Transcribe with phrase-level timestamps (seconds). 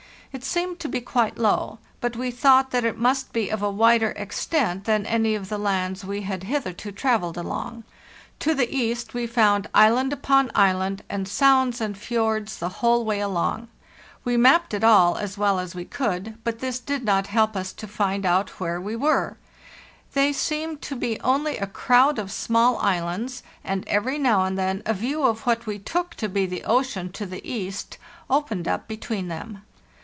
[0.33, 3.69] It seemed to be quite low, but we thought that it must be of a
[3.69, 7.83] wider extent than any of the lands we had hitherto travelled along.
[8.39, 13.19] To the east we found island upon island, and sounds and fjords the whole way
[13.19, 13.67] along.
[14.23, 17.73] We mapped it all as well as we could, but this did not help us
[17.73, 19.35] to find out where we were;
[20.13, 24.81] they seemed to be only a crowd of small islands, and every now and then
[24.85, 27.97] a view of what we took to be the ocean to the east
[28.29, 29.63] opened up between them.